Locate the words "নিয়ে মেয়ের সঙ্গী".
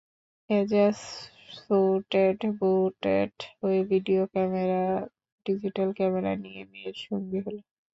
6.43-7.39